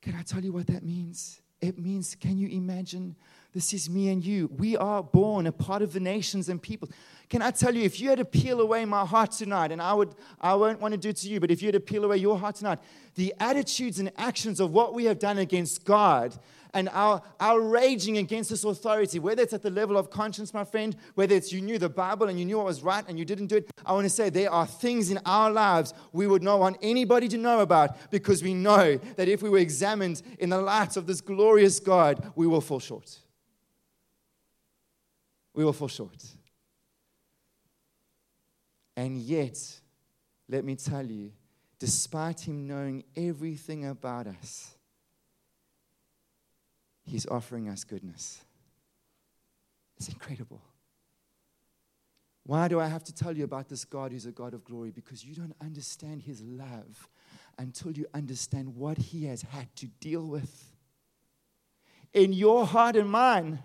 [0.00, 1.40] Can I tell you what that means?
[1.60, 3.14] It means, can you imagine?
[3.52, 4.50] This is me and you.
[4.56, 6.88] We are born a part of the nations and people.
[7.28, 9.92] Can I tell you, if you had to peel away my heart tonight, and I
[9.92, 12.04] would, I won't want to do it to you, but if you had to peel
[12.04, 12.80] away your heart tonight,
[13.14, 16.36] the attitudes and actions of what we have done against God
[16.74, 20.64] and our, our raging against this authority, whether it's at the level of conscience, my
[20.64, 23.24] friend, whether it's you knew the Bible and you knew what was right and you
[23.24, 26.42] didn't do it, I want to say there are things in our lives we would
[26.42, 30.48] not want anybody to know about because we know that if we were examined in
[30.48, 33.18] the light of this glorious God, we will fall short.
[35.54, 36.24] We will fall short.
[38.96, 39.58] And yet,
[40.48, 41.32] let me tell you,
[41.78, 44.74] despite him knowing everything about us,
[47.04, 48.42] He's offering us goodness.
[49.96, 50.62] It's incredible.
[52.44, 54.90] Why do I have to tell you about this God who's a God of glory?
[54.90, 57.08] Because you don't understand His love
[57.58, 60.72] until you understand what He has had to deal with
[62.12, 63.62] in your heart and mine.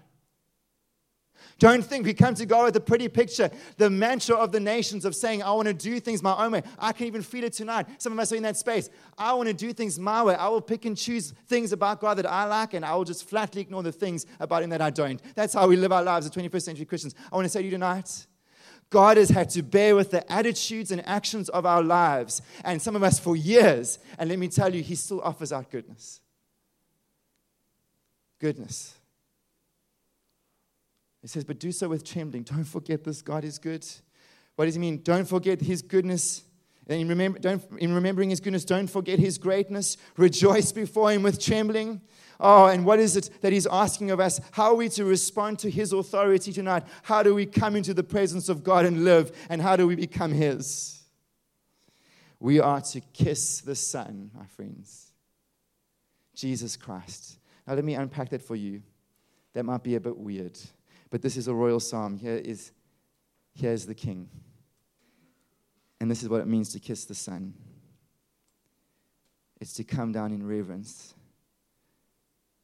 [1.60, 5.06] Don't think we come to God with a pretty picture, the mantra of the nations
[5.06, 6.64] of saying, I want to do things my own way.
[6.78, 7.88] I can even feel it tonight.
[7.98, 8.90] Some of us are in that space.
[9.18, 10.36] I want to do things my way.
[10.36, 13.28] I will pick and choose things about God that I like, and I will just
[13.28, 15.22] flatly ignore the things about Him that I don't.
[15.36, 17.16] That's how we live our lives as 21st century Christians.
[17.32, 18.28] I want to say to you tonight,
[18.90, 22.96] God has had to bear with the attitudes and actions of our lives, and some
[22.96, 24.00] of us for years.
[24.18, 26.22] And let me tell you, He still offers out goodness.
[28.40, 28.97] Goodness.
[31.24, 32.44] It says, but do so with trembling.
[32.44, 33.86] Don't forget this God is good.
[34.56, 35.02] What does he mean?
[35.04, 36.44] Don't forget his goodness.
[36.88, 37.40] And in, remember,
[37.78, 39.98] in remembering his goodness, don't forget his greatness.
[40.16, 42.02] Rejoice before him with trembling.
[42.40, 44.40] Oh, and what is it that he's asking of us?
[44.52, 46.84] How are we to respond to his authority tonight?
[47.04, 49.32] How do we come into the presence of God and live?
[49.50, 51.04] And how do we become his?
[52.40, 55.12] We are to kiss the Son, my friends.
[56.36, 57.40] Jesus Christ.
[57.68, 58.82] Now, let me unpack that for you.
[59.54, 60.58] That might be a bit weird.
[61.10, 62.18] But this is a royal psalm.
[62.18, 62.72] Here is,
[63.54, 64.30] here is the king.
[66.00, 67.54] And this is what it means to kiss the Son
[69.60, 71.16] it's to come down in reverence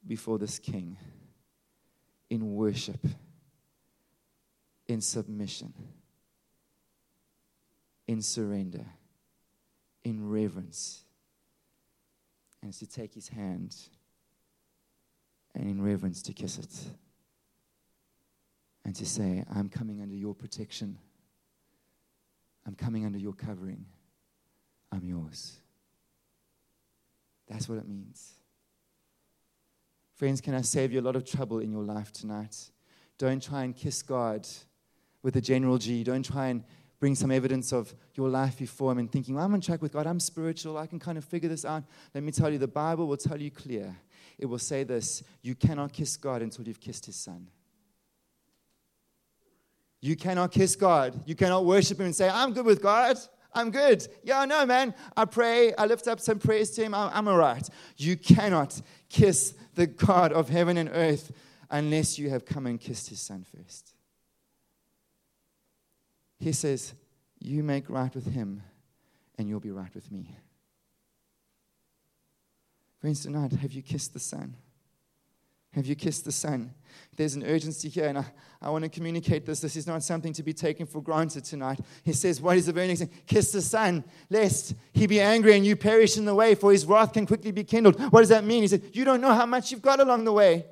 [0.06, 0.98] before this king,
[2.30, 3.06] in worship,
[4.88, 5.74] in submission,
[8.08, 8.86] in surrender,
[10.04, 11.04] in reverence.
[12.62, 13.76] And it's to take his hand
[15.56, 16.92] and in reverence to kiss it
[18.86, 20.98] and to say, I'm coming under your protection.
[22.66, 23.86] I'm coming under your covering.
[24.92, 25.58] I'm yours.
[27.48, 28.34] That's what it means.
[30.16, 32.56] Friends, can I save you a lot of trouble in your life tonight?
[33.18, 34.48] Don't try and kiss God
[35.22, 36.04] with a general G.
[36.04, 36.64] Don't try and
[37.00, 39.92] bring some evidence of your life before Him and thinking, well, I'm on track with
[39.92, 40.08] God.
[40.08, 40.78] I'm spiritual.
[40.78, 41.84] I can kind of figure this out.
[42.14, 43.96] Let me tell you, the Bible will tell you clear.
[44.38, 47.48] It will say this you cannot kiss God until you've kissed His Son.
[50.04, 51.24] You cannot kiss God.
[51.26, 53.18] You cannot worship Him and say, I'm good with God.
[53.54, 54.06] I'm good.
[54.26, 54.94] Yeah, I know, man.
[55.16, 55.74] I pray.
[55.76, 56.94] I lift up some prayers to Him.
[56.94, 57.66] I'm, I'm all right.
[57.96, 61.32] You cannot kiss the God of heaven and earth
[61.72, 63.94] unless you have come and kissed His Son first.
[66.38, 66.94] He says,
[67.40, 68.62] You make right with Him,
[69.38, 70.36] and you'll be right with me.
[73.00, 74.58] Friends, tonight, have you kissed the Son?
[75.76, 76.72] Have you kissed the Son?
[77.16, 78.26] There's an urgency here, and I,
[78.62, 79.60] I want to communicate this.
[79.60, 81.80] This is not something to be taken for granted tonight.
[82.04, 83.10] He says, What is the very next thing?
[83.28, 86.86] Kiss the Son, lest he be angry and you perish in the way, for his
[86.86, 88.00] wrath can quickly be kindled.
[88.12, 88.62] What does that mean?
[88.62, 90.66] He said, You don't know how much you've got along the way.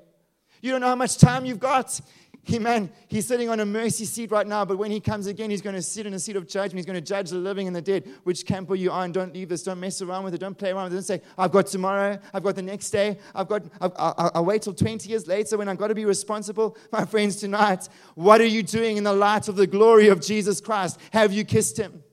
[0.61, 1.99] You don't know how much time you've got.
[2.43, 5.51] He, man, he's sitting on a mercy seat right now, but when he comes again,
[5.51, 6.77] he's going to sit in a seat of judgment.
[6.77, 8.09] He's going to judge the living and the dead.
[8.23, 9.11] Which camp are you on?
[9.11, 9.61] Don't leave this.
[9.61, 10.39] Don't mess around with it.
[10.39, 10.95] Don't play around with it.
[10.95, 12.17] Don't say, I've got tomorrow.
[12.33, 13.19] I've got the next day.
[13.35, 16.05] I've got, I've, I'll, I'll wait till 20 years later when I've got to be
[16.05, 16.77] responsible.
[16.91, 20.59] My friends, tonight, what are you doing in the light of the glory of Jesus
[20.59, 20.99] Christ?
[21.13, 22.03] Have you kissed him?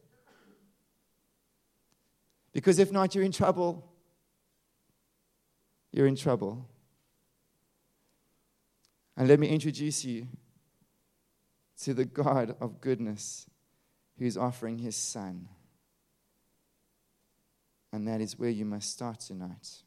[2.52, 3.90] Because if not, you're in trouble.
[5.90, 6.68] You're in trouble.
[9.18, 10.28] And let me introduce you
[11.82, 13.50] to the God of goodness
[14.16, 15.48] who's offering his Son.
[17.92, 19.82] And that is where you must start tonight.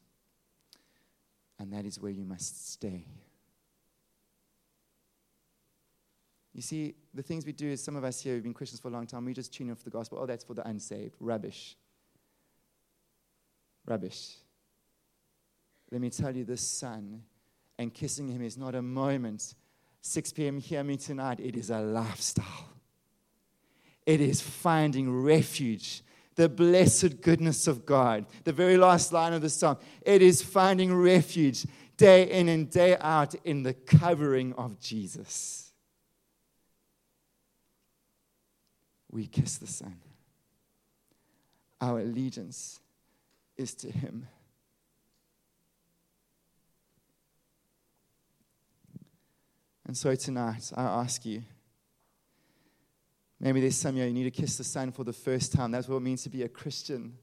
[1.58, 3.06] And that is where you must stay.
[6.52, 8.88] You see, the things we do is some of us here who've been Christians for
[8.88, 10.18] a long time, we just tune in for the gospel.
[10.20, 11.14] Oh, that's for the unsaved.
[11.18, 11.78] Rubbish.
[13.86, 14.34] Rubbish.
[15.90, 17.22] Let me tell you, this son
[17.78, 19.54] and kissing him is not a moment.
[20.02, 21.40] 6 p.m., hear me tonight.
[21.40, 22.68] It is a lifestyle.
[24.06, 26.02] it is finding refuge.
[26.34, 28.26] The blessed goodness of God.
[28.44, 29.76] The very last line of the song.
[30.00, 31.66] It is finding refuge
[31.96, 35.72] day in and day out in the covering of Jesus.
[39.10, 39.96] We kiss the Son.
[41.80, 42.80] Our allegiance
[43.56, 44.26] is to Him.
[49.92, 51.42] And so tonight, I ask you
[53.38, 55.70] maybe there's some of you, you need to kiss the son for the first time.
[55.70, 57.18] That's what it means to be a Christian.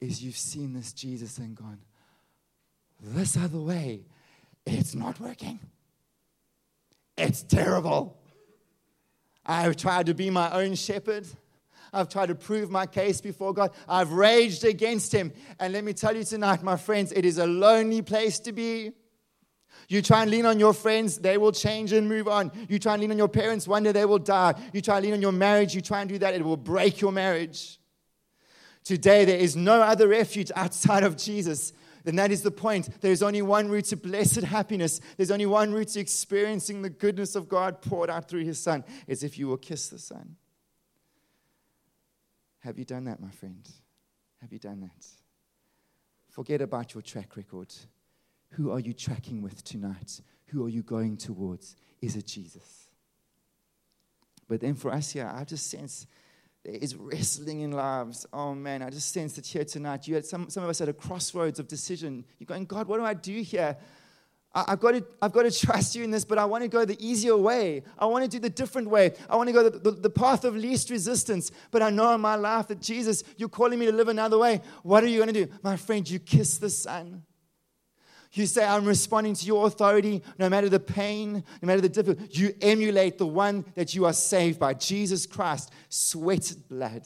[0.00, 1.80] Is you've seen this Jesus and gone,
[3.00, 4.04] this other way,
[4.64, 5.58] it's not working.
[7.18, 8.16] It's terrible.
[9.44, 11.26] I've tried to be my own shepherd.
[11.92, 13.72] I've tried to prove my case before God.
[13.88, 15.32] I've raged against him.
[15.58, 18.92] And let me tell you tonight, my friends, it is a lonely place to be.
[19.88, 22.50] You try and lean on your friends, they will change and move on.
[22.68, 24.54] You try and lean on your parents, one day they will die.
[24.72, 27.00] You try and lean on your marriage, you try and do that, it will break
[27.00, 27.78] your marriage.
[28.84, 31.72] Today, there is no other refuge outside of Jesus.
[32.04, 32.88] Then that is the point.
[33.00, 35.00] There's only one route to blessed happiness.
[35.16, 38.84] There's only one route to experiencing the goodness of God poured out through His Son.
[39.06, 40.36] It's if you will kiss the Son.
[42.60, 43.68] Have you done that, my friend?
[44.40, 45.06] Have you done that?
[46.30, 47.72] Forget about your track record.
[48.52, 50.20] Who are you tracking with tonight?
[50.46, 51.76] Who are you going towards?
[52.00, 52.88] Is it Jesus?
[54.48, 56.06] But then for us here, I just sense
[56.64, 58.26] there is wrestling in lives.
[58.32, 60.88] Oh man, I just sense that here tonight, you had some, some of us at
[60.88, 62.24] a crossroads of decision.
[62.38, 63.76] You're going, God, what do I do here?
[64.54, 66.68] I, have got to, I've got to trust you in this, but I want to
[66.68, 67.82] go the easier way.
[67.98, 69.12] I want to do the different way.
[69.28, 71.50] I want to go the, the, the path of least resistance.
[71.70, 74.60] But I know in my life that Jesus, you're calling me to live another way.
[74.82, 75.52] What are you going to do?
[75.62, 77.22] My friend, you kiss the Son.
[78.32, 82.28] You say, I'm responding to your authority no matter the pain, no matter the difficulty.
[82.32, 87.02] You emulate the one that you are saved by, Jesus Christ, sweated blood.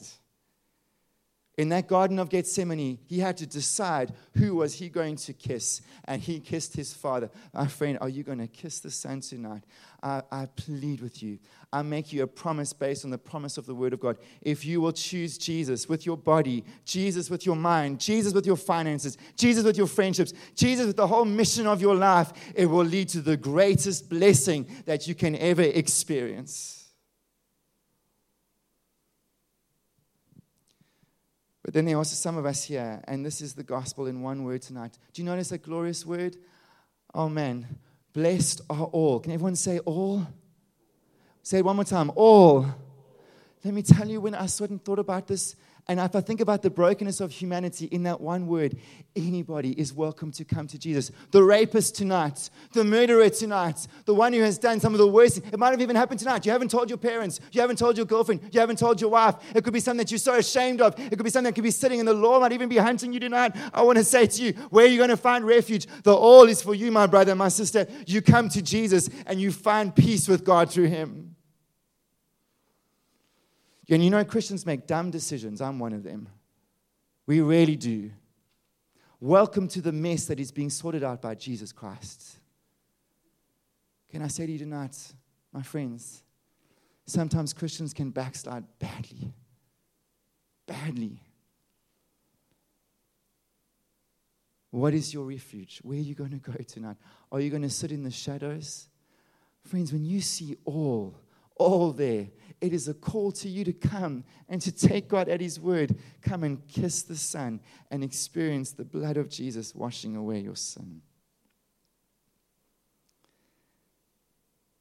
[1.57, 5.81] In that Garden of Gethsemane, he had to decide who was he going to kiss,
[6.05, 7.31] and he kissed his father.
[7.51, 9.63] My friend, are you going to kiss the son tonight?
[10.03, 11.39] I, I plead with you.
[11.73, 14.19] I make you a promise based on the promise of the Word of God.
[14.43, 18.55] If you will choose Jesus with your body, Jesus with your mind, Jesus with your
[18.55, 22.85] finances, Jesus with your friendships, Jesus with the whole mission of your life, it will
[22.85, 26.76] lead to the greatest blessing that you can ever experience.
[31.67, 34.21] But then there are also some of us here, and this is the gospel in
[34.21, 34.97] one word tonight.
[35.11, 36.37] Do you notice that glorious word?
[37.13, 37.67] Oh man,
[38.13, 39.19] blessed are all.
[39.19, 40.25] Can everyone say all?
[41.43, 42.09] Say it one more time.
[42.15, 42.65] All.
[43.65, 45.57] Let me tell you, when I sort of thought about this,
[45.89, 48.75] and if I think about the brokenness of humanity in that one word,
[49.15, 51.11] anybody is welcome to come to Jesus.
[51.31, 55.37] The rapist tonight, the murderer tonight, the one who has done some of the worst.
[55.37, 56.45] It might have even happened tonight.
[56.45, 59.35] You haven't told your parents, you haven't told your girlfriend, you haven't told your wife.
[59.55, 60.99] It could be something that you're so ashamed of.
[60.99, 63.13] It could be something that could be sitting in the law, might even be hunting
[63.13, 63.53] you tonight.
[63.73, 65.87] I want to say to you, where are you going to find refuge?
[66.03, 67.87] The all is for you, my brother, my sister.
[68.05, 71.26] You come to Jesus and you find peace with God through him.
[73.89, 75.61] And you know, Christians make dumb decisions.
[75.61, 76.27] I'm one of them.
[77.25, 78.11] We really do.
[79.19, 82.37] Welcome to the mess that is being sorted out by Jesus Christ.
[84.09, 84.95] Can I say to you tonight,
[85.51, 86.21] my friends,
[87.05, 89.33] sometimes Christians can backslide badly.
[90.65, 91.21] Badly.
[94.69, 95.79] What is your refuge?
[95.81, 96.97] Where are you going to go tonight?
[97.31, 98.89] Are you going to sit in the shadows?
[99.63, 101.15] Friends, when you see all,
[101.59, 102.27] all there,
[102.59, 105.95] it is a call to you to come and to take God at His word.
[106.21, 107.59] Come and kiss the Son
[107.91, 111.01] and experience the blood of Jesus washing away your sin.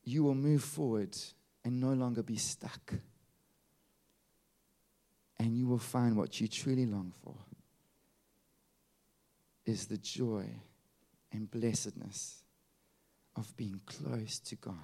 [0.04, 1.16] You will move forward
[1.64, 2.94] and no longer be stuck.
[5.38, 7.34] And you will find what you truly long for
[9.66, 10.46] is the joy
[11.32, 12.42] and blessedness
[13.34, 14.74] of being close to God.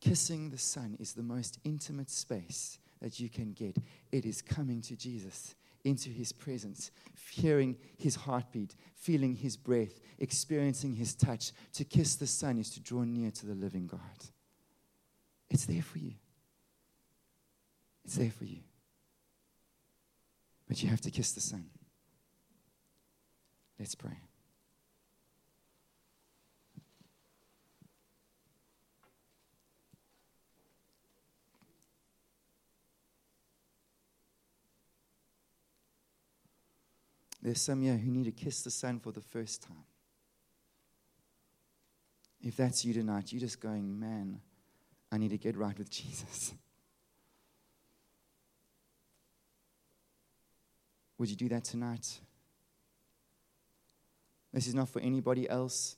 [0.00, 3.76] Kissing the Son is the most intimate space that you can get.
[4.12, 6.90] It is coming to Jesus, into His presence,
[7.30, 11.52] hearing His heartbeat, feeling His breath, experiencing His touch.
[11.74, 14.00] To kiss the Son is to draw near to the living God.
[15.50, 16.14] It's there for you.
[18.04, 18.60] It's there for you.
[20.68, 21.66] But you have to kiss the Son.
[23.78, 24.18] Let's pray.
[37.46, 39.84] There's some here who need to kiss the son for the first time.
[42.42, 44.40] If that's you tonight, you're just going, man,
[45.12, 46.54] I need to get right with Jesus.
[51.18, 52.18] Would you do that tonight?
[54.52, 55.94] This is not for anybody else.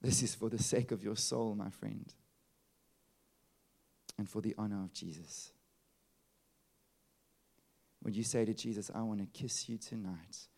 [0.00, 2.06] This is for the sake of your soul, my friend,
[4.16, 5.51] and for the honor of Jesus.
[8.02, 10.48] Would you say to Jesus, I want to kiss you tonight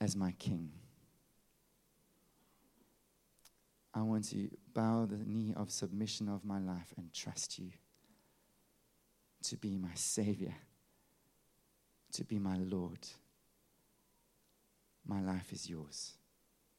[0.00, 0.70] as my king?
[3.94, 7.70] I want to bow the knee of submission of my life and trust you
[9.44, 10.54] to be my Savior,
[12.12, 13.06] to be my Lord.
[15.06, 16.14] My life is yours.